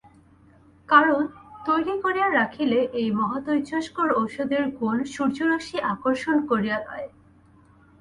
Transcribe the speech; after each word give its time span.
কারণ, 0.89 1.21
তৈরি 1.65 1.95
করিয়া 2.01 2.27
রাখিলে 2.29 2.79
এই 2.93 3.07
মহাতেজস্কর 3.11 4.09
ঔষধের 4.15 4.63
গুণ 4.77 4.97
সূর্যরশ্মি 5.05 5.77
আকর্ষণ 5.93 6.37
করিয়া 6.47 6.77
লয়। 6.79 7.07